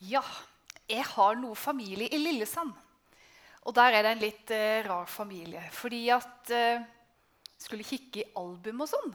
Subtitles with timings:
[0.00, 0.22] Ja,
[0.88, 2.72] jeg har noe familie i Lillesand.
[3.68, 5.60] Og der er det en litt eh, rar familie.
[5.76, 6.80] Fordi at eh,
[7.60, 9.12] skulle kikke i album og sånn.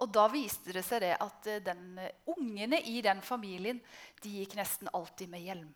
[0.00, 3.82] Og da viste det seg det at eh, den, eh, ungene i den familien
[4.24, 5.70] de gikk nesten alltid med hjelm.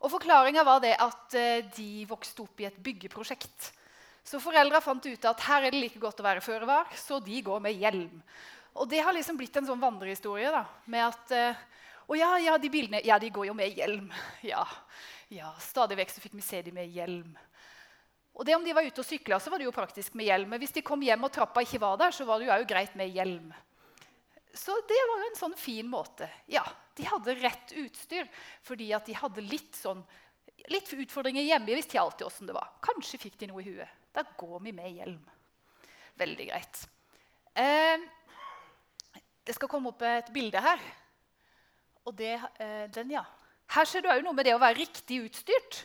[0.00, 3.72] Og Forklaringa var det at eh, de vokste opp i et byggeprosjekt.
[4.24, 7.20] Så foreldra fant ut at her er det like godt å være føre var, så
[7.20, 8.22] de går med hjelm.
[8.80, 10.48] Og det har liksom blitt en sånn vandrehistorie.
[10.54, 11.32] da, med at
[12.08, 14.08] Å ja, ja, de bilene ja, de går jo med hjelm.
[14.46, 14.64] Ja,
[15.28, 17.34] ja, Stadig vekk så fikk vi se dem med hjelm.
[18.38, 20.48] Og det Om de var ute og sykla, så var det jo praktisk med hjelm.
[20.52, 22.94] Men hvis de kom hjem og trappa ikke var der, så var det jo greit
[22.96, 23.50] med hjelm.
[24.54, 26.28] Så det var jo en sånn fin måte.
[26.50, 26.64] Ja,
[26.98, 28.26] De hadde rett utstyr
[28.66, 30.00] fordi at de hadde litt sånn
[30.72, 31.70] litt utfordringer hjemme.
[31.70, 32.72] Jeg visste ikke alltid åssen det var.
[32.84, 33.92] Kanskje fikk de noe i huet.
[34.14, 35.20] Da går vi med hjelm.
[36.18, 36.80] Veldig greit.
[37.54, 38.02] Eh,
[39.46, 40.82] det skal komme opp et bilde her.
[42.08, 43.24] Og det, eh, den, ja.
[43.68, 45.82] Her ser du òg noe med det å være riktig utstyrt.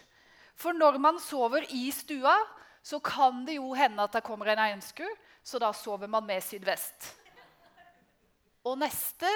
[0.56, 2.36] For når man sover i stua,
[2.84, 5.12] så kan det jo hende at det kommer en egnskur,
[5.44, 7.12] så da sover man med sydvest.
[8.64, 9.28] Og neste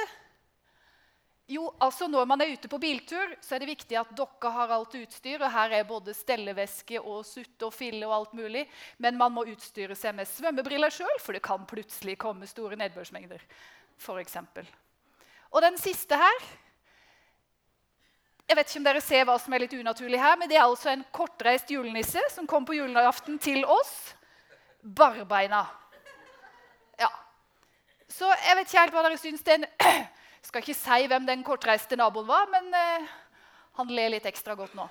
[1.47, 4.71] jo, altså Når man er ute på biltur, så er det viktig at dere har
[4.75, 5.39] alt utstyr.
[5.39, 8.65] og Her er både stelleveske og sutte og fille og alt mulig.
[8.99, 13.39] Men man må utstyre seg med svømmebriller sjøl, for det kan plutselig komme store nedbørsmengder.
[13.97, 14.67] For eksempel.
[15.51, 16.43] og den siste her
[18.47, 20.63] Jeg vet ikke om dere ser hva som er litt unaturlig her, men det er
[20.63, 23.91] altså en kortreist julenisse som kom på julaften til oss.
[24.79, 25.65] Barbeina.
[26.99, 27.09] Ja.
[28.07, 29.43] Så jeg vet ikke helt hva dere syns.
[29.43, 29.67] er
[30.47, 33.09] skal ikke si hvem den kortreiste naboen var, men eh,
[33.81, 34.87] han ler litt ekstra godt nå.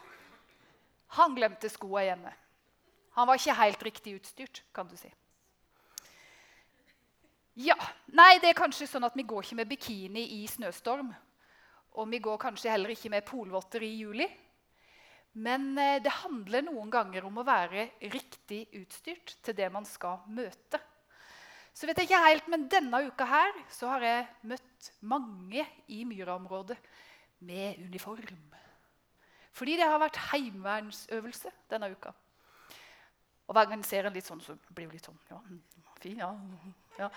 [1.16, 2.32] Han glemte skoa hjemme.
[3.16, 5.08] Han var ikke helt riktig utstyrt, kan du si.
[7.56, 7.78] Ja,
[8.12, 11.08] Nei, det er kanskje sånn at vi går ikke med bikini i snøstorm.
[11.97, 14.27] Og vi går kanskje heller ikke med polvotter i juli.
[15.36, 20.23] Men eh, det handler noen ganger om å være riktig utstyrt til det man skal
[20.33, 20.80] møte.
[21.77, 26.05] Så vet jeg ikke helt, men Denne uka her så har jeg møtt mange i
[26.08, 26.79] Myra-området
[27.45, 28.55] med uniform.
[29.57, 32.14] Fordi det har vært heimevernsøvelse denne uka.
[33.46, 35.39] Og Hver gang jeg ser en litt sånn, så blir det litt sånn ja,
[36.01, 36.33] fin, ja,
[36.98, 37.11] ja.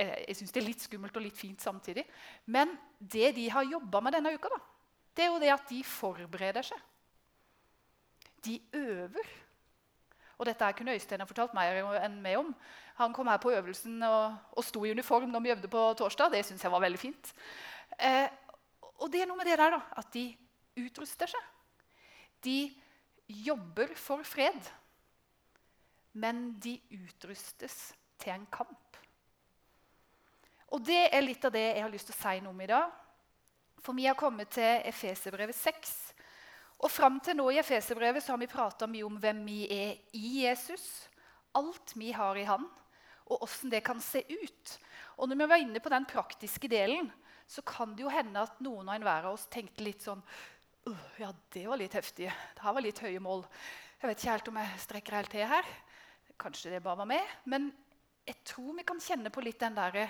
[0.00, 2.06] Jeg, jeg syns det er litt skummelt og litt fint samtidig.
[2.48, 4.60] Men det de har jobba med denne uka, da,
[5.16, 6.82] det er jo det at de forbereder seg.
[8.46, 9.32] De øver.
[10.40, 12.54] Og dette her kunne Øystein ha fortalt mer enn meg om.
[12.96, 16.32] Han kom her på øvelsen og, og sto i uniform når vi øvde på torsdag.
[16.32, 17.32] Det syns jeg var veldig fint.
[18.00, 18.28] Eh,
[19.00, 20.24] og det er noe med det der da, at de
[20.80, 21.50] utruster seg.
[22.44, 22.58] De
[23.28, 24.72] jobber for fred.
[26.16, 27.76] Men de utrustes
[28.20, 28.96] til en kamp.
[30.70, 32.70] Og det er litt av det jeg har lyst til å si noe om i
[32.70, 32.90] dag.
[33.80, 35.94] For vi har kommet til Efeserbrevet 6.
[36.80, 40.44] Og Fram til nå i Efeserbrevet har vi prata mye om hvem vi er i
[40.44, 40.86] Jesus.
[41.58, 42.68] Alt vi har i Han,
[43.26, 44.76] og åssen det kan se ut.
[45.18, 47.10] Og når vi var inne på den praktiske delen,
[47.50, 50.22] så kan det jo hende at noen og enhver av oss tenkte litt sånn
[51.20, 52.30] Ja, det var litt heftig.
[52.30, 53.42] Det her var litt høye mål.
[54.00, 55.66] Jeg vet ikke helt om jeg strekker helt til her.
[56.40, 57.34] Kanskje det bare var meg.
[57.44, 57.68] Men
[58.24, 60.06] jeg tror vi kan kjenne på litt den derre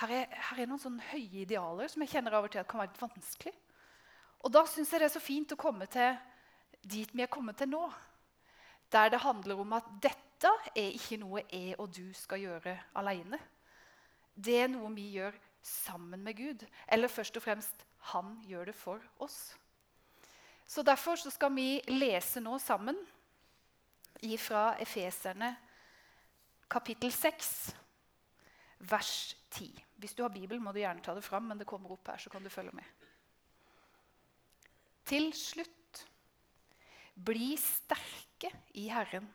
[0.00, 2.82] her, her, er noen sånne høye idealer som jeg kjenner av og til at kan
[2.82, 3.54] være litt vanskelig.
[4.44, 6.16] Og da syns jeg det er så fint å komme til
[6.84, 7.84] dit vi er kommet til nå.
[8.92, 13.38] Der det handler om at dette er ikke noe jeg og du skal gjøre alene.
[14.34, 16.66] Det er noe vi gjør sammen med Gud.
[16.90, 19.54] Eller først og fremst han gjør det for oss.
[20.66, 22.98] Så Derfor så skal vi lese nå sammen
[24.40, 25.50] fra Efeserne
[26.70, 27.74] kapittel 6,
[28.90, 29.70] vers 10.
[30.02, 32.20] Hvis du har Bibelen, må du gjerne ta det fram, men det kommer opp her,
[32.20, 32.86] så kan du følge med.
[35.04, 36.04] Til slutt,
[37.14, 38.50] bli sterke
[38.80, 39.26] i Herren,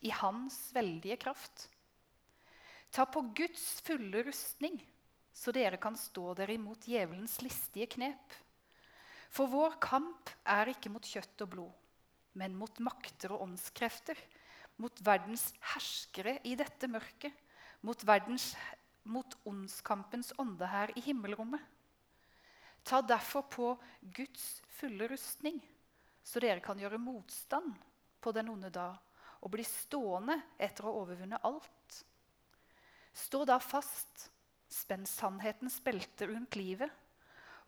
[0.00, 1.66] i Hans veldige kraft.
[2.94, 4.78] Ta på Guds fulle rustning,
[5.34, 8.38] så dere kan stå dere imot djevelens listige knep.
[9.34, 11.74] For vår kamp er ikke mot kjøtt og blod,
[12.38, 14.16] men mot makter og åndskrefter,
[14.78, 17.34] mot verdens herskere i dette mørket,
[17.80, 18.52] mot, verdens,
[19.08, 21.62] mot ondskampens ånde her i himmelrommet.
[22.82, 25.60] Ta derfor på Guds fulle rustning,
[26.24, 27.74] så dere kan gjøre motstand
[28.20, 28.96] på den onde dag
[29.38, 31.98] og bli stående etter å ha overvunnet alt.
[33.14, 34.28] Stå da fast,
[34.68, 36.90] spenn sannhetens belte rundt livet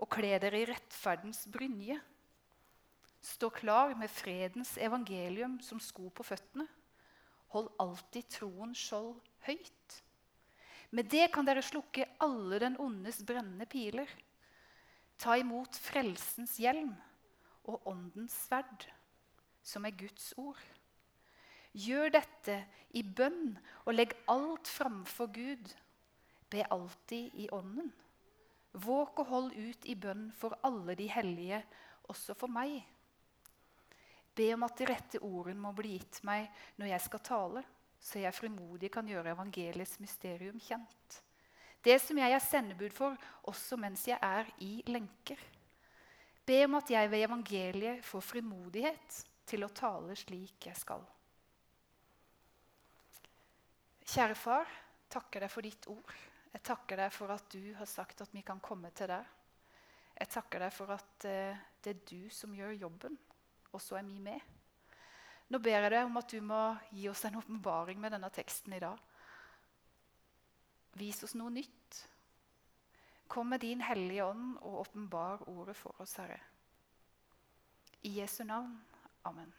[0.01, 1.99] og kle dere i rettferdens brynje.
[3.21, 6.67] Stå klar med fredens evangelium som sko på føttene.
[7.55, 9.17] Hold alltid troens skjold
[9.47, 9.97] høyt.
[10.91, 14.11] Med det kan dere slukke alle den ondes brennende piler.
[15.21, 16.93] Ta imot frelsens hjelm
[17.69, 18.87] og åndens sverd,
[19.63, 20.61] som er Guds ord.
[21.77, 22.57] Gjør dette
[22.99, 23.55] i bønn
[23.85, 25.71] og legg alt framfor Gud.
[26.51, 27.93] Be alltid i ånden.
[28.73, 31.63] Våk og hold ut i bønn for alle de hellige,
[32.11, 32.81] også for meg.
[34.37, 36.49] Be om at de rette ordene må bli gitt meg
[36.79, 37.65] når jeg skal tale,
[38.01, 41.21] så jeg frimodig kan gjøre evangeliets mysterium kjent.
[41.85, 43.17] Det som jeg er sendebud for,
[43.49, 45.41] også mens jeg er i lenker.
[46.47, 51.03] Be om at jeg ved evangeliet får frimodighet til å tale slik jeg skal.
[54.11, 54.71] Kjære far,
[55.11, 56.15] takker deg for ditt ord.
[56.51, 59.37] Jeg takker deg for at du har sagt at vi kan komme til deg.
[60.19, 63.15] Jeg takker deg for at eh, det er du som gjør jobben,
[63.73, 64.41] og så er vi med.
[65.51, 66.61] Nå ber jeg deg om at du må
[66.95, 68.99] gi oss en åpenbaring med denne teksten i dag.
[70.99, 72.05] Vis oss noe nytt.
[73.31, 76.39] Kom med din Hellige Ånd og åpenbar ordet for oss, Herre.
[78.03, 78.73] I Jesu navn.
[79.27, 79.53] Amen.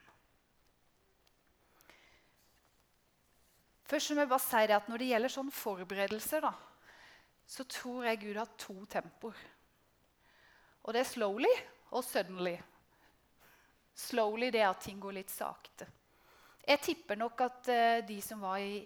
[3.92, 6.54] Først må jeg bare si det at Når det gjelder sånn forberedelser, da,
[7.48, 9.40] så tror jeg Gud har to tempoer.
[10.84, 11.52] Og det er slowly
[11.92, 12.56] og suddenly.
[13.98, 15.88] Slowly det at ting går litt sakte.
[16.68, 18.82] Jeg tipper nok at uh, de som var i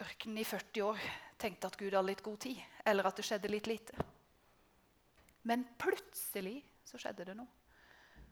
[0.00, 1.00] ørkenen i 40 år,
[1.40, 3.96] tenkte at Gud hadde litt god tid, eller at det skjedde litt lite.
[5.48, 7.48] Men plutselig så skjedde det noe.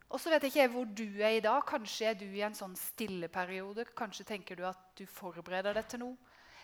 [0.09, 1.61] Og så vet jeg ikke hvor du er i dag.
[1.69, 3.85] Kanskje er du i en sånn stilleperiode.
[3.97, 6.17] Kanskje tenker du at du forbereder deg til noe.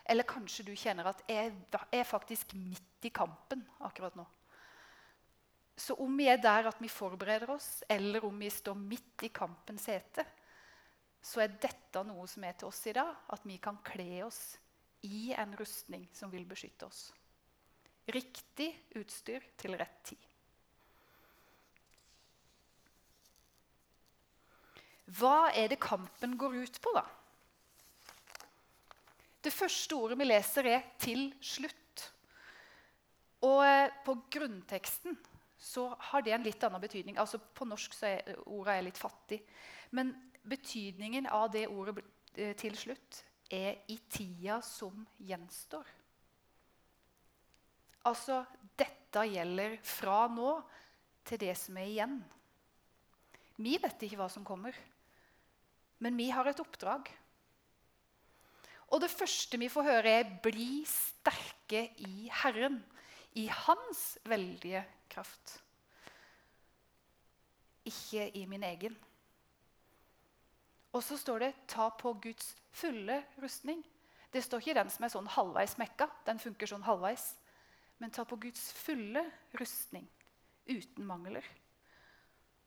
[0.05, 1.53] Eller kanskje du kjenner at jeg
[1.93, 4.25] er faktisk midt i kampen akkurat nå.
[5.75, 9.31] Så om vi er der at vi forbereder oss, eller om vi står midt i
[9.35, 10.23] kampens hete,
[11.25, 13.11] så er dette noe som er til oss i dag.
[13.33, 14.55] At vi kan kle oss
[15.05, 17.09] i en rustning som vil beskytte oss.
[18.07, 20.31] Riktig utstyr til rett tid.
[25.17, 27.03] Hva er det kampen går ut på, da?
[29.45, 32.09] Det første ordet vi leser, er 'til slutt'.
[33.45, 35.17] Og eh, på grunnteksten
[35.65, 37.17] så har det en litt annen betydning.
[37.17, 39.39] Altså På norsk så er ordet er litt fattig.
[39.97, 40.13] Men
[40.45, 42.03] betydningen av det ordet
[42.35, 45.89] eh, 'til slutt' er 'i tida som gjenstår'.
[48.05, 48.43] Altså,
[48.77, 50.61] dette gjelder fra nå
[51.25, 52.23] til det som er igjen.
[53.57, 54.75] Vi vet ikke hva som kommer.
[55.97, 57.09] Men vi har et oppdrag.
[58.93, 62.83] Og det første vi får høre, er 'bli sterke i Herren',
[63.33, 64.85] i Hans veldige
[65.15, 65.57] kraft.
[67.87, 68.95] Ikke i min egen.
[70.95, 73.83] Og så står det 'ta på Guds fulle rustning'.
[74.31, 76.09] Det står ikke den som er sånn halvveis mekka.
[76.25, 77.35] Den funker sånn halvveis.
[77.99, 79.23] Men ta på Guds fulle
[79.59, 80.07] rustning,
[80.67, 81.43] uten mangler.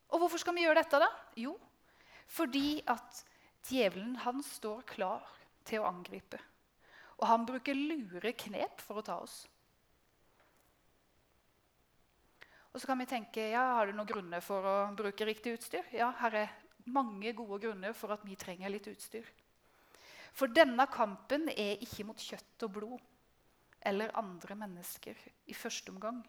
[0.09, 1.09] Og hvorfor skal vi gjøre dette, da?
[1.37, 1.59] Jo,
[2.27, 3.25] fordi at
[3.69, 5.27] djevelen han står klar
[5.69, 6.41] til å angripe.
[7.19, 9.43] Og han bruker lure knep for å ta oss.
[12.79, 15.83] Og så kan vi tenke ja, har du noen grunner for å bruke riktig utstyr.
[15.91, 16.53] Ja, her er
[16.87, 19.27] mange gode grunner for at vi trenger litt utstyr.
[20.31, 23.09] For denne kampen er ikke mot kjøtt og blod
[23.91, 25.19] eller andre mennesker
[25.51, 26.21] i første omgang.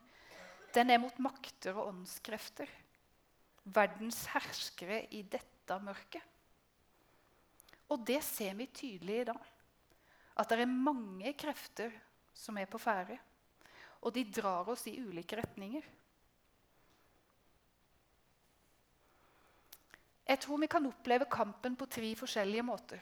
[0.74, 2.74] Den er mot makter og åndskrefter.
[3.70, 6.26] Verdens herskere i dette mørket.
[7.94, 9.54] Og det ser vi tydelig i dag.
[10.34, 11.94] At det er mange krefter
[12.34, 13.22] som er på ferde.
[14.02, 15.86] Og de drar oss i ulike retninger.
[20.30, 23.02] Jeg tror vi kan oppleve kampen på tre forskjellige måter.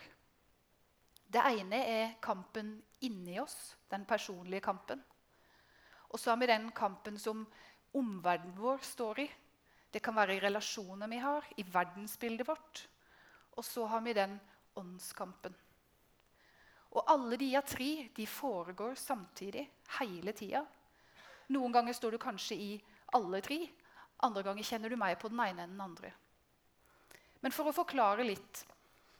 [1.27, 2.69] Det ene er kampen
[3.03, 5.01] inni oss, den personlige kampen.
[6.07, 7.43] Og så har vi den kampen som
[7.99, 9.27] omverdenen vår står i,
[9.91, 12.87] det kan være i relasjoner vi har, i verdensbildet vårt.
[13.57, 14.37] Og så har vi den
[14.75, 15.55] åndskampen.
[16.91, 19.65] Og alle de tre de foregår samtidig,
[19.99, 20.63] hele tida.
[21.49, 22.71] Noen ganger står du kanskje i
[23.15, 23.59] alle tre.
[24.23, 26.13] Andre ganger kjenner du meg på den ene enn den andre.
[27.41, 28.63] Men for å forklare litt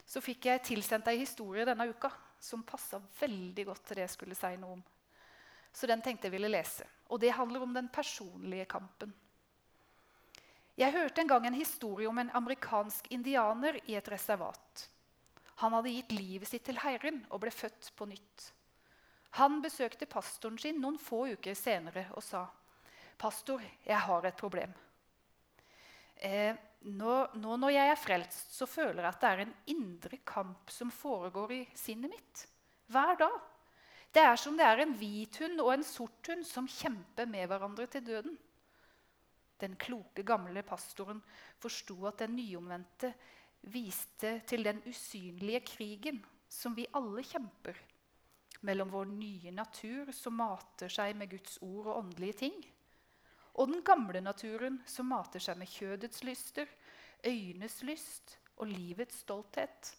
[0.08, 2.10] så fikk jeg tilsendt ei historie denne uka
[2.40, 4.84] som passa veldig godt til det jeg skulle si noe om.
[5.72, 6.86] Så den tenkte jeg ville lese.
[7.12, 9.12] Og det handler om den personlige kampen.
[10.78, 14.84] Jeg hørte en gang en historie om en amerikansk indianer i et reservat.
[15.58, 18.44] Han hadde gitt livet sitt til Herren og ble født på nytt.
[19.42, 22.46] Han besøkte pastoren sin noen få uker senere og sa,
[23.18, 24.74] 'Pastor, jeg har et problem.'
[26.16, 26.56] Eh,
[26.86, 30.70] nå, nå, når jeg er frelst, så føler jeg at det er en indre kamp
[30.72, 32.44] som foregår i sinnet mitt.
[32.88, 33.38] Hver dag.
[34.14, 37.50] Det er som det er en hvit hund og en sort hund som kjemper med
[37.50, 38.38] hverandre til døden.
[39.60, 41.20] Den kloke, gamle pastoren
[41.60, 43.12] forsto at den nyomvendte
[43.74, 47.76] viste til den usynlige krigen som vi alle kjemper
[48.66, 52.56] mellom vår nye natur, som mater seg med Guds ord og åndelige ting,
[53.58, 56.68] og den gamle naturen, som mater seg med kjødets lyster,
[57.26, 59.90] øynes lyst og livets stolthet.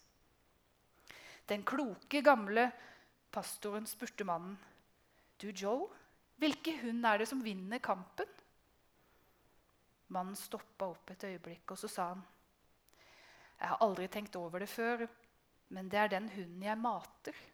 [1.48, 2.70] Den kloke, gamle
[3.32, 4.58] pastoren spurte mannen,
[5.38, 5.88] 'Du, Joe,
[6.36, 8.36] hvilke hund er det som vinner kampen?'
[10.08, 12.22] Mannen stoppa opp et øyeblikk, og så sa han,
[13.60, 15.06] 'Jeg har aldri tenkt over det før,
[15.68, 17.46] men det er den hunden jeg mater.'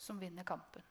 [0.00, 0.82] som vinner kampen.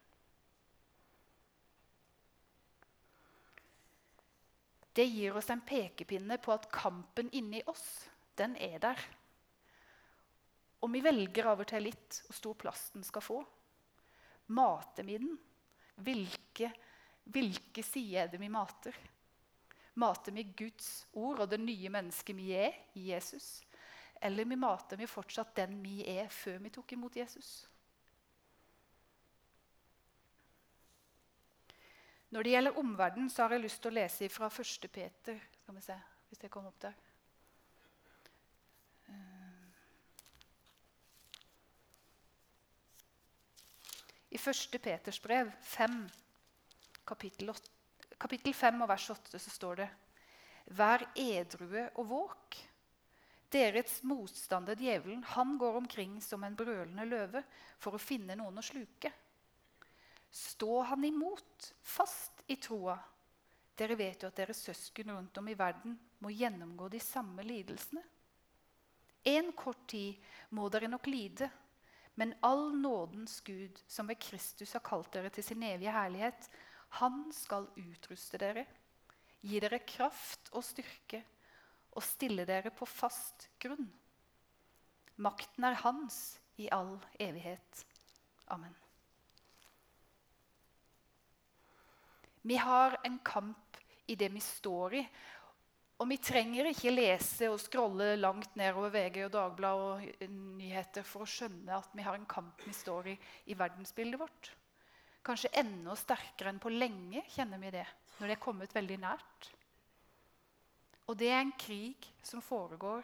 [4.93, 9.03] Det gir oss en pekepinne på at kampen inni oss, den er der.
[10.79, 13.39] Og vi velger av og til litt hvor stor plass den skal få.
[14.55, 15.35] Mater vi den?
[15.99, 16.71] Hvilke,
[17.29, 18.95] hvilke sider er det vi mater?
[19.99, 23.59] Mater vi Guds ord og det nye mennesket vi er i Jesus?
[24.21, 27.67] Eller vi mater vi fortsatt den vi er før vi tok imot Jesus?
[32.29, 34.89] Når det gjelder omverdenen, så har jeg lyst til å lese fra 1.
[34.93, 35.39] Peter.
[35.63, 36.97] Skal vi se hvis det kommer opp der.
[44.29, 44.77] I 1.
[44.77, 45.95] Peters brev 5,
[47.09, 47.71] kapittel, 8,
[48.21, 49.87] kapittel 5 og vers 8 så står det
[50.77, 52.57] Vær edrue og våk.
[53.49, 57.41] Deres motstander djevelen, han går omkring som en brølende løve
[57.81, 59.09] for å finne noen å sluke.
[60.29, 62.95] Stå han imot, fast i troa.
[63.75, 68.03] Dere vet jo at deres søsken rundt om i verden må gjennomgå de samme lidelsene.
[69.27, 70.15] En kort tid
[70.55, 71.49] må dere nok lide,
[72.19, 76.49] men all nådens Gud, som ved Kristus har kalt dere til sin evige herlighet,
[76.99, 78.65] han skal utruste dere,
[79.43, 81.21] gi dere kraft og styrke
[81.95, 83.87] og stille dere på fast grunn.
[85.19, 87.85] Makten er hans i all evighet.
[88.51, 88.75] Amen.
[92.41, 93.77] Vi har en kamp
[94.07, 95.03] i det vi står i.
[95.99, 101.25] Og vi trenger ikke lese og scrolle langt nedover VG og Dagbladet og nyheter for
[101.25, 103.15] å skjønne at vi har en kamp vi står i
[103.51, 104.51] i verdensbildet vårt.
[105.27, 107.85] Kanskje enda sterkere enn på lenge kjenner vi det
[108.19, 109.49] når det er kommet veldig nært.
[111.09, 113.03] Og det er en krig som foregår,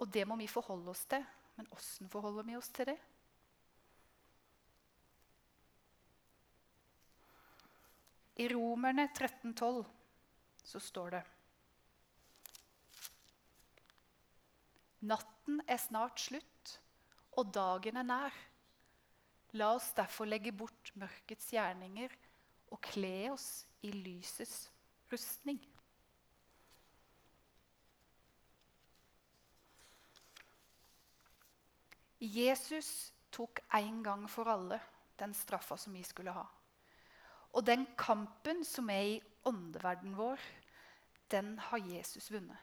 [0.00, 1.24] og det må vi forholde oss til.
[1.58, 2.98] Men åssen forholder vi oss til det?
[8.42, 9.84] I Romerne 13,12
[10.64, 11.22] så står det
[15.06, 16.72] Natten er snart slutt,
[17.38, 18.38] og dagen er nær.
[19.58, 22.14] La oss derfor legge bort mørkets gjerninger
[22.72, 23.46] og kle oss
[23.86, 24.64] i lysets
[25.12, 25.60] rustning.
[32.22, 34.80] Jesus tok en gang for alle
[35.22, 36.46] den straffa som vi skulle ha.
[37.52, 40.40] Og den kampen som er i åndeverdenen vår,
[41.32, 42.56] den har Jesus vunnet.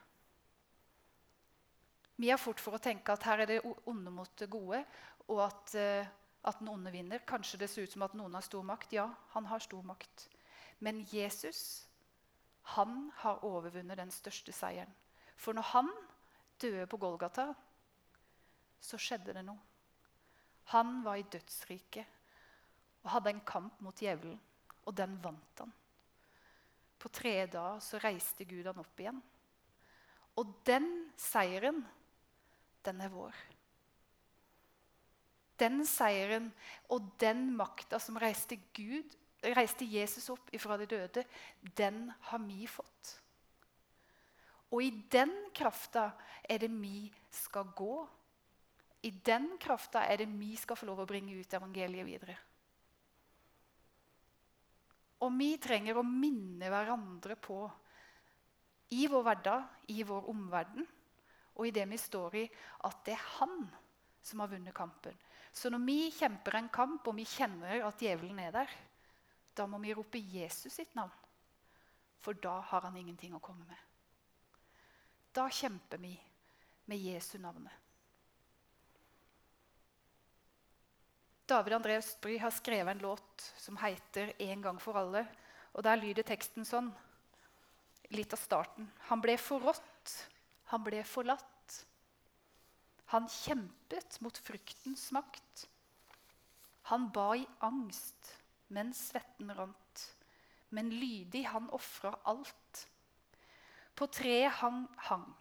[2.19, 4.81] Vi har fort for å tenke at her er det onde mot det gode,
[5.29, 6.09] og at, uh,
[6.49, 7.23] at den onde vinner.
[7.27, 8.97] Kanskje det ser ut som at noen har stor makt.
[8.97, 10.25] Ja, han har stor makt.
[10.83, 11.87] Men Jesus,
[12.75, 14.91] han har overvunnet den største seieren.
[15.39, 15.93] For når han
[16.59, 17.53] døde på Golgata,
[18.83, 19.59] så skjedde det noe.
[20.75, 22.05] Han var i dødsriket
[23.03, 24.37] og hadde en kamp mot djevelen
[24.89, 25.71] og den vant han.
[26.99, 29.21] På tre dager så reiste Gud han opp igjen.
[30.41, 31.83] Og den seieren,
[32.83, 33.37] den er vår.
[35.59, 36.49] Den seieren
[36.91, 39.15] og den makta som reiste, Gud,
[39.55, 41.25] reiste Jesus opp ifra de døde,
[41.77, 43.15] den har vi fått.
[44.69, 46.11] Og i den krafta
[46.43, 48.03] er det vi skal gå.
[49.07, 52.37] I den krafta er det vi skal få lov å bringe ut evangeliet videre.
[55.25, 57.63] Og vi trenger å minne hverandre på
[58.95, 60.87] i vår hverdag, i vår omverden
[61.59, 62.45] og i det vi står i,
[62.87, 63.65] at det er han
[64.23, 65.15] som har vunnet kampen.
[65.51, 68.75] Så når vi kjemper en kamp, og vi kjenner at djevelen er der,
[69.57, 71.11] da må vi rope Jesus sitt navn.
[72.23, 73.83] For da har han ingenting å komme med.
[75.35, 76.13] Da kjemper vi
[76.89, 77.75] med Jesu navnet.
[81.49, 85.27] David André Østby har skrevet en låt som heter 'En gang for alle'.
[85.73, 86.93] Og Der lyder teksten sånn,
[88.11, 88.91] litt av starten.
[89.09, 90.27] Han ble forrådt,
[90.65, 91.85] han ble forlatt.
[93.05, 95.67] Han kjempet mot fryktens makt.
[96.83, 98.37] Han ba i angst
[98.69, 100.15] mens svetten rant.
[100.69, 102.87] Men lydig han ofra alt.
[103.95, 105.35] På treet hang hang.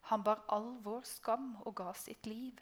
[0.00, 2.58] Han bar all vår skam og ga sitt liv.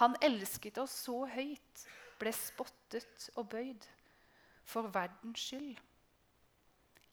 [0.00, 1.82] Han elsket oss så høyt,
[2.20, 3.86] ble spottet og bøyd.
[4.70, 5.80] For verdens skyld.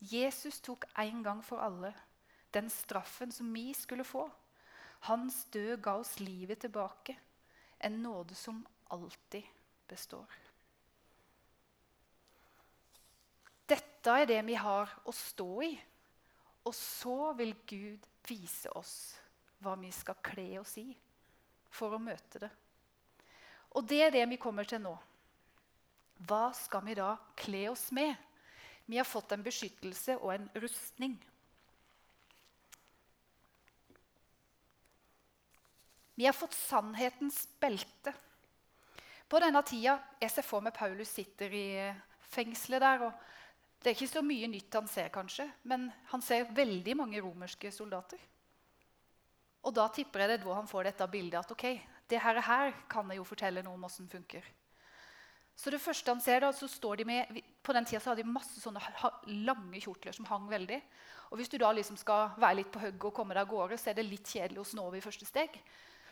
[0.03, 1.93] Jesus tok en gang for alle
[2.53, 4.27] den straffen som vi skulle få.
[5.07, 7.17] Hans død ga oss livet tilbake,
[7.79, 9.43] en nåde som alltid
[9.87, 10.31] består.
[13.67, 15.73] Dette er det vi har å stå i.
[16.67, 18.95] Og så vil Gud vise oss
[19.63, 20.87] hva vi skal kle oss i
[21.71, 22.49] for å møte det.
[23.75, 24.93] Og det er det vi kommer til nå.
[26.27, 28.15] Hva skal vi da kle oss med?
[28.87, 31.17] Vi har fått en beskyttelse og en rustning.
[36.17, 38.13] Vi har fått sannhetens belte.
[39.27, 41.67] På denne tida Jeg ser for meg Paulus sitter i
[42.31, 43.03] fengselet der.
[43.05, 43.13] og
[43.83, 47.71] Det er ikke så mye nytt han ser, kanskje, men han ser veldig mange romerske
[47.71, 48.17] soldater.
[49.61, 51.67] Og da tipper jeg det da han får dette bildet at ok,
[52.09, 54.45] det her, her kan jeg jo fortelle noe om åssen funker.
[55.57, 58.29] Så det første han ser da, så står de med, På den tida hadde de
[58.29, 58.79] masse sånne
[59.47, 60.77] lange kjortler som hang veldig.
[61.31, 63.79] Og Hvis du da liksom skal være litt på hugget og komme deg av gårde,
[63.81, 65.57] så er det litt kjedelig å snove i første steg.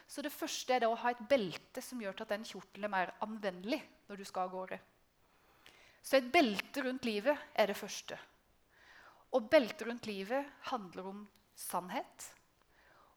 [0.07, 2.93] Så det første er da å ha et belte som gjør at den kjortelen er
[2.93, 4.79] mer anvendelig når du skal av gårde.
[6.05, 8.17] Så et belte rundt livet er det første.
[9.33, 11.23] Og beltet rundt livet handler om
[11.57, 12.29] sannhet.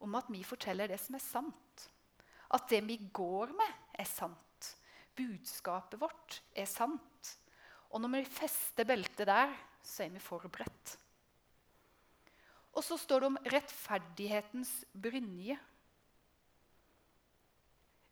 [0.01, 1.89] Om at vi forteller det som er sant.
[2.55, 4.71] At det vi går med, er sant.
[5.19, 7.35] Budskapet vårt er sant.
[7.91, 9.53] Og når vi fester beltet der,
[9.83, 10.95] så er vi forberedt.
[12.77, 15.57] Og så står det om rettferdighetens brynje.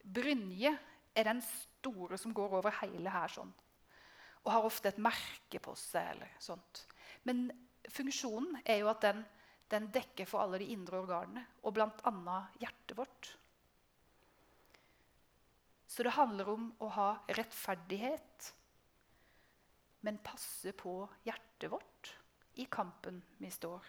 [0.03, 0.73] Brynje
[1.17, 3.53] er den store som går over hele her sånn.
[4.45, 6.13] Og har ofte et merke på seg.
[6.15, 6.85] eller sånt.
[7.25, 7.49] Men
[7.91, 9.25] funksjonen er jo at den,
[9.71, 12.39] den dekker for alle de indre organene, og bl.a.
[12.63, 13.33] hjertet vårt.
[15.97, 18.51] Så det handler om å ha rettferdighet,
[20.05, 22.11] men passe på hjertet vårt
[22.61, 23.87] i kampen vi står.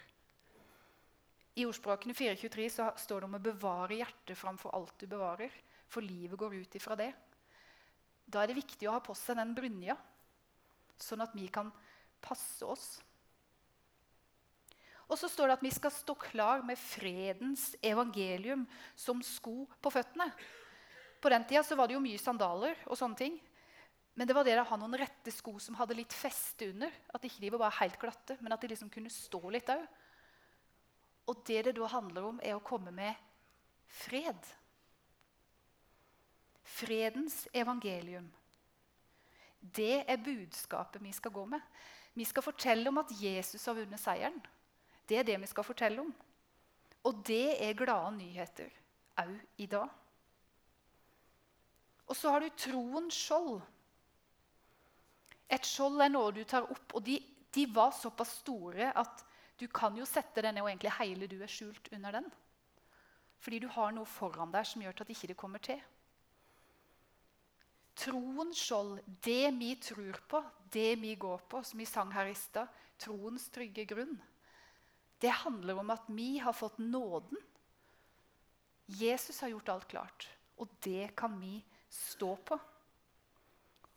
[1.60, 5.52] I ordspråkene 423 så står det om å bevare hjertet framfor alt du bevarer.
[5.92, 7.10] For livet går ut ifra det.
[8.24, 9.98] Da er det viktig å ha på seg den brynja,
[10.96, 11.74] sånn at vi kan
[12.24, 12.86] passe oss.
[15.12, 18.64] Og så står det at vi skal stå klar med fredens evangelium
[18.96, 20.32] som sko på føttene.
[21.22, 23.38] På den tida var det jo mye sandaler og sånne ting.
[24.18, 26.94] Men det var det å ha noen rette sko som hadde litt feste under.
[27.14, 29.84] At ikke de var bare helt glatte, men at de liksom kunne stå litt òg.
[31.30, 33.14] Og det det da handler om, er å komme med
[34.00, 34.50] fred.
[36.66, 38.26] Fredens evangelium.
[39.62, 41.62] Det er budskapet vi skal gå med.
[42.18, 44.40] Vi skal fortelle om at Jesus har vunnet seieren.
[45.08, 46.10] Det er det vi skal fortelle om.
[47.06, 48.74] Og det er glade nyheter
[49.22, 49.94] òg i dag.
[52.08, 53.60] Og så har du troens skjold.
[55.52, 57.20] Et skjold er noe du tar opp, og de,
[57.56, 59.24] de var såpass store at
[59.58, 62.28] du kan jo sette denne og egentlig hele du er skjult under den.
[63.44, 65.80] Fordi du har noe foran deg som gjør at det ikke kommer til
[67.98, 70.42] troens skjold, det vi tror på,
[70.74, 72.70] det vi går på, som vi sang her i stad,
[73.02, 74.16] troens trygge grunn,
[75.22, 77.40] det handler om at vi har fått nåden.
[79.00, 80.28] Jesus har gjort alt klart,
[80.62, 81.58] og det kan vi
[81.90, 82.58] stå på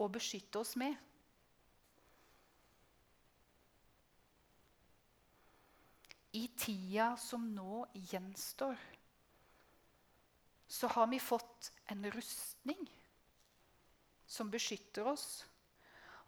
[0.00, 0.96] og beskytte oss med.
[6.32, 8.78] I tida som nå gjenstår,
[10.70, 12.84] så har vi fått en rustning
[14.30, 15.44] som beskytter oss.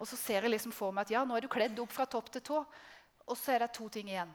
[0.02, 2.08] Og så ser jeg liksom for meg at ja, nå er du kledd opp fra
[2.10, 2.62] topp til tå.
[3.30, 4.32] Og så er det to ting igjen.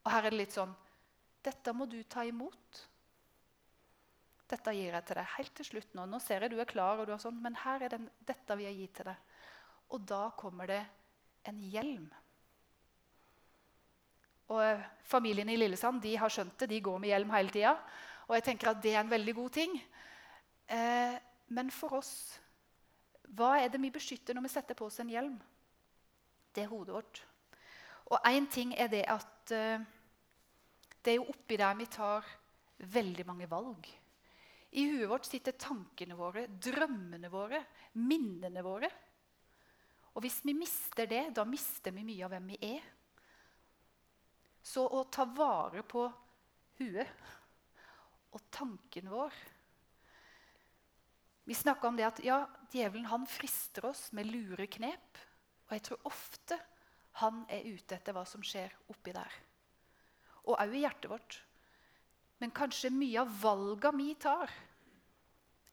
[0.00, 0.72] Og her er det litt sånn
[1.44, 2.80] Dette må du ta imot.
[4.50, 6.06] Dette gir jeg til deg helt til slutt nå.
[6.10, 8.56] Nå ser jeg du er klar, og du er sånn, men her er den, dette
[8.58, 9.38] vil jeg gi til deg.
[9.94, 10.80] Og da kommer det
[11.50, 12.08] en hjelm.
[14.50, 16.70] Og eh, Familien i Lillesand de har skjønt det.
[16.72, 17.76] De går med hjelm hele tida.
[18.28, 19.76] Og jeg tenker at det er en veldig god ting.
[20.70, 21.16] Eh,
[21.54, 22.14] men for oss
[23.38, 25.36] hva er det vi beskytter når vi setter på oss en hjelm?
[26.50, 27.22] Det er hodet vårt.
[28.10, 29.82] Og én ting er det at eh,
[31.04, 32.26] det er jo oppi der vi tar
[32.90, 33.86] veldig mange valg.
[34.70, 37.64] I huet vårt sitter tankene våre, drømmene våre,
[37.98, 38.90] minnene våre.
[40.14, 42.90] Og hvis vi mister det, da mister vi mye av hvem vi er.
[44.62, 46.04] Så å ta vare på
[46.78, 47.30] huet
[48.30, 49.34] og tanken vår
[51.50, 55.16] vi snakka om det at ja, djevelen han frister oss med lure knep.
[55.66, 56.58] Og jeg tror ofte
[57.18, 59.38] han er ute etter hva som skjer oppi der.
[60.44, 61.40] og òg i hjertet vårt.
[62.40, 64.52] Men kanskje mye av valga vi tar,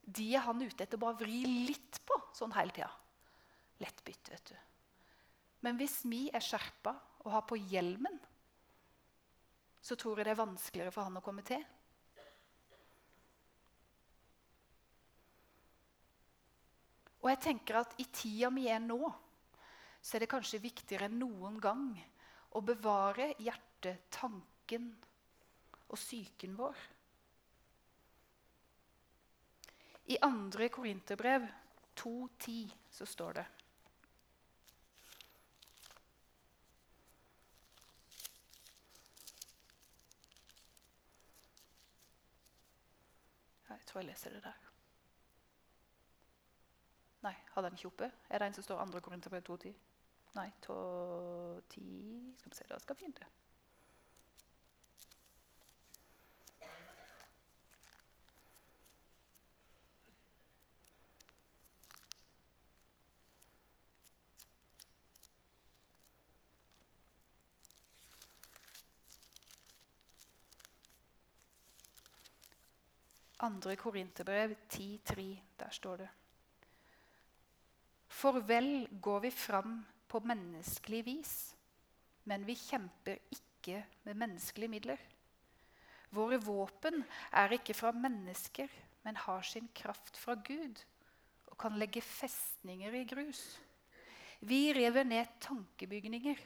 [0.04, 2.90] de er han ute etter å bare vri litt på sånn hele tida.
[3.80, 4.56] Lett bytte, vet du.
[5.64, 8.18] Men hvis vi er skjerpa og har på hjelmen,
[9.80, 11.64] så tror jeg det er vanskeligere for han å komme til.
[17.18, 19.00] Og jeg tenker at i tida vi er nå,
[20.00, 21.90] så er det kanskje viktigere enn noen gang
[22.56, 24.92] å bevare hjertet, tanken
[25.88, 26.76] og psyken vår.
[30.08, 30.68] I 2.
[30.72, 31.48] Korinterbrev
[32.00, 33.46] 2.10 så står det
[43.68, 44.64] Jeg tror jeg leser det der.
[47.22, 48.10] Nei, hadde den ikke oppe?
[48.28, 49.00] Er det en som står 2.
[49.00, 49.74] Korinterbrev 2.10?
[50.34, 53.47] Nei, 2.10 Skal vi se, da skal vi finne det.
[73.48, 75.22] Andre Korinterbrev 10.3.
[75.56, 76.08] Der står det
[78.08, 81.32] For vel går vi fram på menneskelig vis,
[82.28, 85.00] men vi kjemper ikke med menneskelige midler.
[86.12, 87.00] Våre våpen
[87.32, 88.68] er ikke fra mennesker,
[89.04, 90.84] men har sin kraft fra Gud
[91.48, 93.42] og kan legge festninger i grus.
[94.40, 96.36] Vi rever ned tankebygninger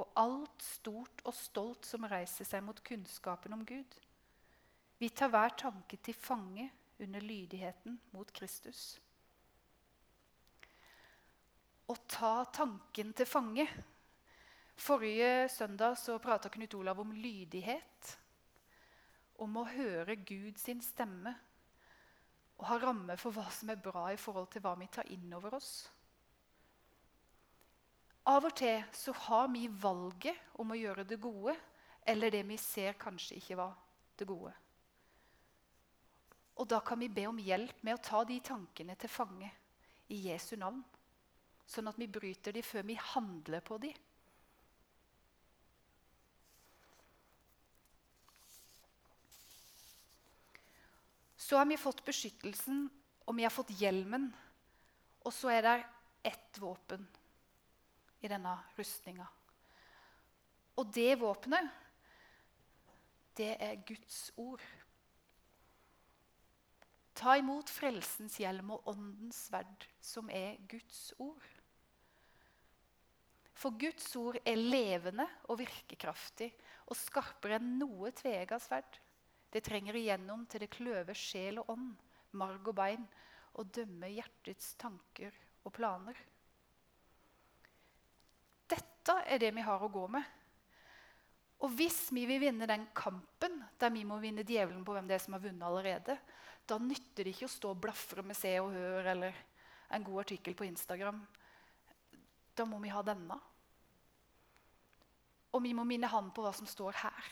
[0.00, 3.98] og alt stort og stolt som reiser seg mot kunnskapen om Gud.
[4.98, 8.98] Vi tar hver tanke til fange under lydigheten mot Kristus.
[11.88, 13.68] Å ta tanken til fange.
[14.78, 18.18] Forrige søndag så prata Knut Olav om lydighet.
[19.38, 21.34] Om å høre Gud sin stemme
[22.58, 25.30] og ha ramme for hva som er bra i forhold til hva vi tar inn
[25.38, 25.72] over oss.
[28.28, 31.54] Av og til så har vi valget om å gjøre det gode
[32.02, 33.78] eller det vi ser kanskje ikke var
[34.18, 34.52] det gode.
[36.58, 39.50] Og da kan vi be om hjelp med å ta de tankene til fange
[40.10, 40.82] i Jesu navn.
[41.68, 43.92] Sånn at vi bryter de før vi handler på de.
[51.48, 52.88] Så har vi fått beskyttelsen,
[53.24, 54.26] og vi har fått hjelmen.
[55.24, 55.76] Og så er det
[56.28, 57.06] ett våpen
[58.20, 59.24] i denne rustninga.
[60.78, 61.70] Og det våpenet,
[63.38, 64.62] det er Guds ord.
[67.18, 71.46] Ta imot frelsens hjelm og åndens sverd, som er Guds ord.
[73.58, 76.52] For Guds ord er levende og virkekraftig
[76.86, 79.00] og skarpere enn noe tvega sverd.
[79.50, 81.90] Det trenger igjennom til det kløver sjel og ånd,
[82.38, 83.06] marg og bein,
[83.58, 85.34] og dømmer hjertets tanker
[85.66, 86.18] og planer.
[88.68, 90.22] Dette er det vi har å gå med.
[91.66, 95.16] Og hvis vi vil vinne den kampen der vi må vinne djevelen på hvem det
[95.16, 96.14] er som har vunnet allerede,
[96.68, 99.36] da nytter det ikke å stå og blafre med Se og Hør eller
[99.96, 101.22] en god artikkel på Instagram.
[102.52, 103.38] Da må vi ha denne.
[105.56, 107.30] Og vi må minne han på hva som står her.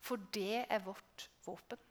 [0.00, 1.84] For det er vårt våpen.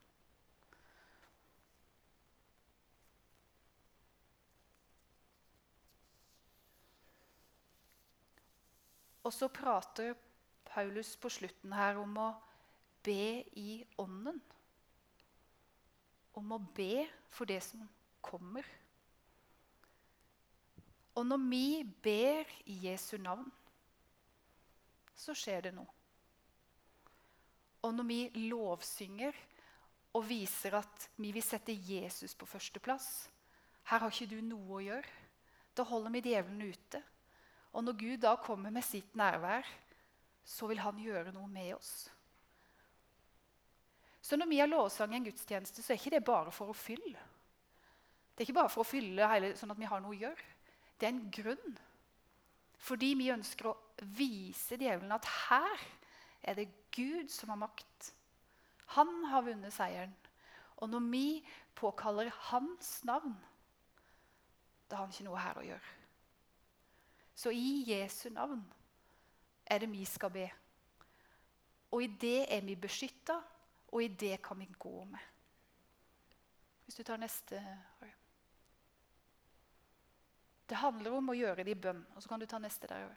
[9.27, 10.15] Og så prater
[10.71, 12.29] Paulus på slutten her om å
[13.03, 14.39] be i ånden
[16.37, 17.81] om å be for det som
[18.23, 18.65] kommer.
[21.17, 21.67] Og når vi
[22.03, 23.47] ber i Jesu navn,
[25.17, 25.89] så skjer det noe.
[27.85, 28.19] Og når vi
[28.49, 29.37] lovsynger
[30.17, 33.07] og viser at vi vil sette Jesus på førsteplass
[33.87, 35.11] Her har ikke du noe å gjøre.
[35.77, 36.99] Da holder vi djevelen ute.
[37.71, 39.63] Og når Gud da kommer med sitt nærvær,
[40.43, 42.09] så vil han gjøre noe med oss.
[44.27, 46.75] Så når vi har lovsang i en gudstjeneste, så er ikke det bare for å
[46.75, 47.21] fylle.
[48.35, 50.49] Det er ikke bare for å fylle hele, sånn at vi har noe å gjøre.
[50.99, 51.77] Det er en grunn.
[52.83, 53.77] Fordi vi ønsker å
[54.17, 55.87] vise djevelen at her
[56.43, 58.11] er det Gud som har makt.
[58.99, 60.11] Han har vunnet seieren.
[60.83, 61.25] Og når vi
[61.79, 63.33] påkaller hans navn,
[64.91, 65.97] da har han ikke noe her å gjøre.
[67.37, 68.59] Så i Jesu navn
[69.65, 70.49] er det vi skal be.
[71.95, 73.39] Og i det er vi beskytta
[73.91, 75.21] og i det kan vi gå med.
[76.85, 77.61] Hvis du tar neste
[80.67, 82.01] Det handler om å gjøre det i bønn.
[82.15, 83.07] Og så kan du ta neste der.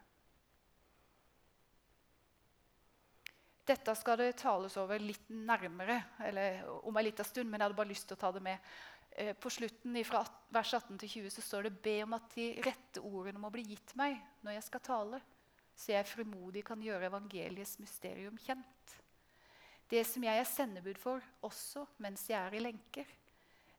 [3.66, 7.78] Dette skal det tales over litt nærmere eller om en liten stund, men jeg hadde
[7.78, 8.70] bare lyst til å ta det med.
[9.10, 10.22] Eh, på slutten fra
[10.54, 13.66] vers 18 til 20 så står det be om at de rette ordene må bli
[13.72, 15.22] gitt meg når jeg skal tale,
[15.74, 18.96] så jeg frimodig kan gjøre evangeliets mysterium kjent.
[19.90, 23.08] Det som jeg er sendebud for, også mens jeg er i lenker.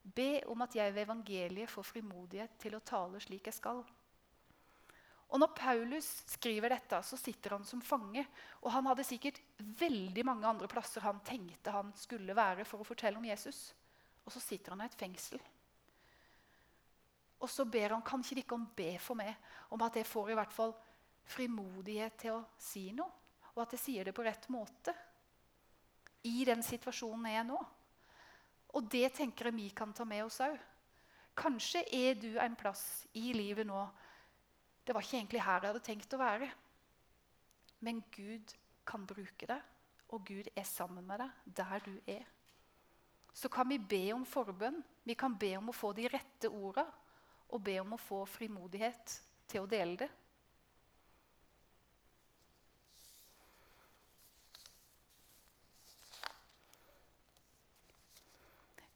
[0.03, 3.83] Be om at jeg ved evangeliet får frimodighet til å tale slik jeg skal.
[5.31, 8.25] Og Når Paulus skriver dette, så sitter han som fange.
[8.59, 9.39] Og han hadde sikkert
[9.79, 13.69] veldig mange andre plasser han tenkte han skulle være for å fortelle om Jesus.
[14.25, 15.39] Og så sitter han i et fengsel.
[17.41, 19.31] Og så ber han kanskje ikke om be for meg
[19.71, 20.75] om at jeg får i hvert fall
[21.31, 23.07] frimodighet til å si noe,
[23.55, 24.93] og at jeg sier det på rett måte
[26.27, 27.59] i den situasjonen jeg er nå.
[28.77, 30.57] Og det tenker jeg vi kan ta med oss òg.
[31.37, 33.85] Kanskje er du en plass i livet nå
[34.83, 36.49] Det var ikke egentlig her jeg hadde tenkt å være.
[37.85, 38.53] Men Gud
[38.85, 39.61] kan bruke deg,
[40.09, 42.25] og Gud er sammen med deg der du er
[43.33, 44.81] så kan vi be om forbønn.
[45.03, 46.85] Vi kan be om å få de rette orda
[47.51, 49.15] og be om å få frimodighet
[49.49, 50.09] til å dele det.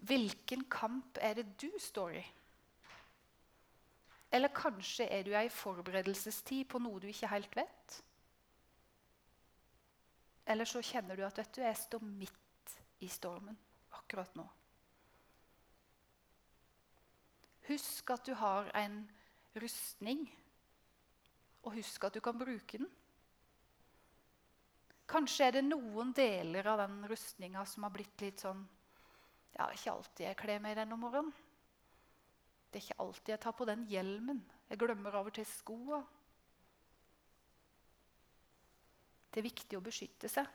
[0.06, 2.26] Hvilken kamp er det du står i?
[4.36, 8.02] Eller kanskje er du i forberedelsestid på noe du ikke helt vet?
[10.46, 13.58] Eller så kjenner du at vet du, jeg står midt i stormen
[13.96, 14.46] akkurat nå.
[17.66, 19.00] Husk at du har en
[19.58, 20.28] rustning,
[21.66, 22.92] og husk at du kan bruke den.
[25.10, 28.62] Kanskje er det noen deler av den rustninga som har blitt litt sånn
[29.56, 31.32] Ja, ikke alltid jeg kler meg den om morgenen.
[32.70, 34.42] Det er ikke alltid jeg tar på den hjelmen.
[34.68, 36.02] Jeg glemmer av og til skoa.
[39.32, 40.50] Det er viktig å beskytte seg.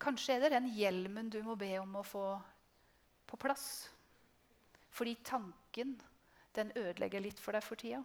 [0.00, 2.24] Kanskje er det den hjelmen du må be om å få
[3.28, 3.66] på plass.
[4.90, 5.98] Fordi tanken
[6.56, 8.00] den ødelegger litt for deg for tida.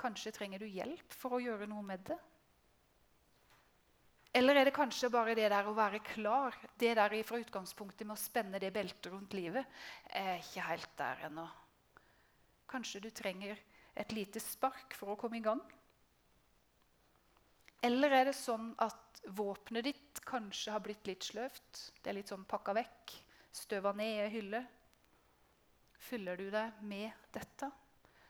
[0.00, 2.18] Kanskje trenger du hjelp for å gjøre noe med det.
[4.36, 8.18] Eller er det kanskje bare det der å være klar, det der fra utgangspunktet med
[8.18, 9.64] å spenne det beltet rundt livet?
[10.10, 11.46] Jeg er ikke helt der ennå.
[12.68, 13.56] Kanskje du trenger
[13.96, 15.62] et lite spark for å komme i gang?
[17.86, 21.80] Eller er det sånn at våpenet ditt kanskje har blitt litt sløvt?
[22.02, 23.16] Det er litt sånn pakka vekk,
[23.56, 24.62] støva ned i ei hylle.
[26.10, 27.70] Fyller du deg med dette,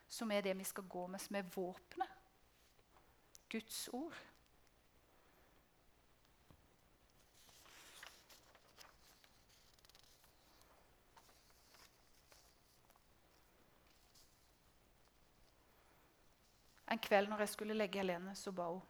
[0.06, 2.14] som er det vi skal gå med, som er våpenet?
[3.50, 4.14] Guds ord.
[16.90, 18.84] En kveld når jeg skulle legge Helene, så ba hun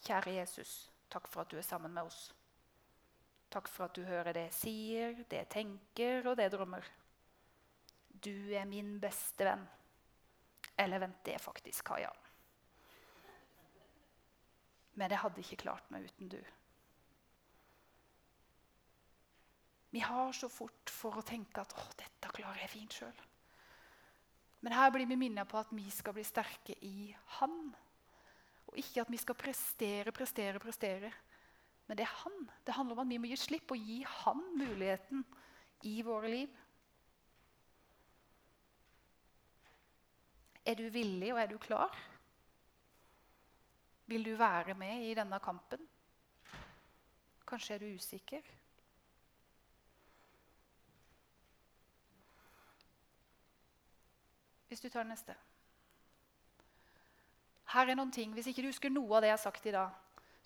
[0.00, 2.30] Kjære Jesus, takk for at du er sammen med oss.
[3.52, 6.86] Takk for at du hører det jeg sier, det jeg tenker, og det jeg drømmer.
[8.08, 9.66] Du er min beste venn.
[10.80, 12.10] Eller vent, det er faktisk Kaja.
[14.96, 16.40] Men jeg hadde ikke klart meg uten du.
[19.90, 23.22] Vi har så fort for å tenke at å, dette klarer jeg fint sjøl.
[24.60, 27.56] Men her blir vi minnet på at vi skal bli sterke i Han.
[28.70, 31.10] Og ikke at vi skal prestere, prestere, prestere.
[31.90, 32.50] Men det er han.
[32.66, 35.24] Det handler om at vi må gi slipp og gi han muligheten
[35.90, 36.52] i våre liv.
[40.70, 41.98] Er du villig, og er du klar?
[44.06, 45.82] Vil du være med i denne kampen?
[47.48, 48.46] Kanskje er du usikker?
[54.70, 55.34] Hvis du tar neste.
[57.74, 59.74] Her er noen ting, Hvis ikke du husker noe av det jeg har sagt i
[59.74, 59.90] dag,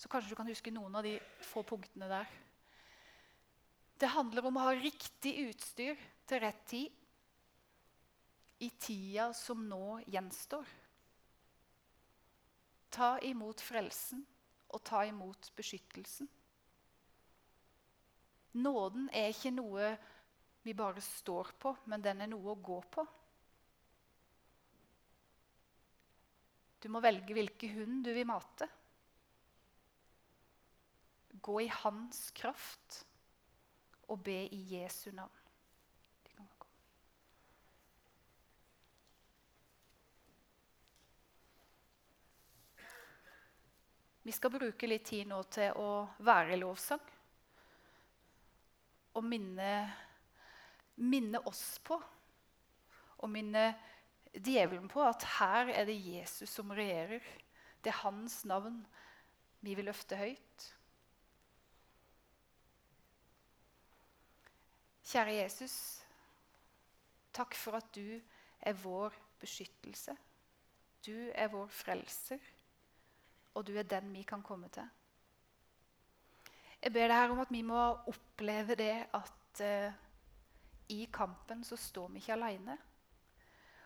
[0.00, 2.30] så kanskje du kan huske noen av de få punktene der.
[4.00, 6.88] Det handler om å ha riktig utstyr til rett tid
[8.64, 10.64] i tida som nå gjenstår.
[12.96, 14.24] Ta imot frelsen
[14.72, 16.28] og ta imot beskyttelsen.
[18.54, 19.92] Nåden er ikke noe
[20.64, 23.04] vi bare står på, men den er noe å gå på.
[26.84, 28.66] Du må velge hvilken hund du vil mate.
[31.40, 32.98] Gå i hans kraft
[34.12, 35.40] og be i Jesu navn.
[44.24, 45.88] Vi skal bruke litt tid nå til å
[46.24, 47.00] være i lovsang.
[49.16, 49.72] Og minne,
[51.00, 53.66] minne oss på og minne
[54.34, 57.22] djevelen på at her er det Jesus som regjerer.
[57.84, 58.80] Det er hans navn
[59.64, 60.66] vi vil løfte høyt.
[65.04, 65.76] Kjære Jesus,
[67.36, 68.20] takk for at du
[68.64, 70.16] er vår beskyttelse.
[71.04, 72.40] Du er vår frelser,
[73.54, 74.86] og du er den vi kan komme til.
[76.82, 79.92] Jeg ber deg her om at vi må oppleve det at uh,
[80.92, 82.76] i kampen så står vi ikke alene.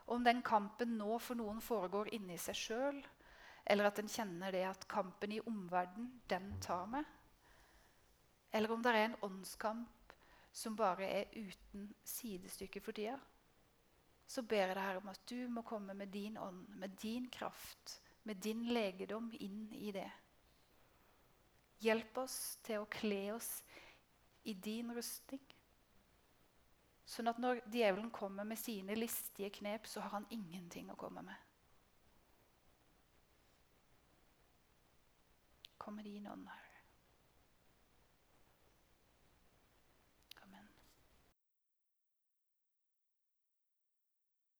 [0.09, 3.01] Om den kampen nå for noen foregår inni seg sjøl,
[3.68, 7.05] eller at en kjenner det at kampen i omverdenen, den tar meg.
[8.51, 10.14] Eller om det er en åndskamp
[10.53, 13.18] som bare er uten sidestykke for tida.
[14.29, 17.29] Så ber jeg deg her om at du må komme med din ånd, med din
[17.33, 20.09] kraft, med din legedom inn i det.
[21.85, 23.51] Hjelp oss til å kle oss
[24.49, 25.44] i din rustning.
[27.09, 31.25] Sånn at når djevelen kommer med sine listige knep, så har han ingenting å komme
[31.25, 31.47] med.
[35.81, 36.67] Kommer det inn ånd, Herre.